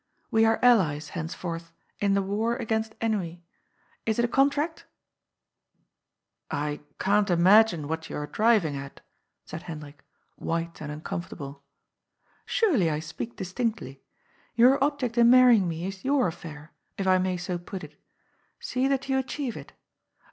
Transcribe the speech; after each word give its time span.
We 0.31 0.45
are 0.45 0.57
allies, 0.63 1.09
henceforth, 1.09 1.71
in 1.99 2.15
the 2.15 2.23
war 2.23 2.55
against 2.55 2.95
ennui. 3.03 3.43
Is 4.07 4.17
it 4.17 4.25
a 4.25 4.27
contract?" 4.27 4.85
*'I 6.49 6.79
can't 6.97 7.29
imagine 7.29 7.87
what 7.87 8.09
you 8.09 8.15
are 8.17 8.25
driving 8.25 8.75
at?" 8.75 9.01
said 9.45 9.61
Hen 9.61 9.81
drik, 9.81 9.97
white 10.37 10.81
and 10.81 10.91
uncomfortable." 10.91 11.63
Surely 12.47 12.89
I 12.89 12.97
speak 12.99 13.35
distinctly. 13.35 14.01
Your 14.55 14.83
object 14.83 15.19
in 15.19 15.29
marrying 15.29 15.67
me 15.67 15.85
is 15.85 16.03
your 16.03 16.25
affair, 16.25 16.73
if 16.97 17.05
I 17.05 17.19
may 17.19 17.37
so 17.37 17.59
put 17.59 17.83
it. 17.83 17.93
See 18.59 18.87
that 18.87 19.07
you 19.07 19.19
achieve 19.19 19.55
it. 19.55 19.73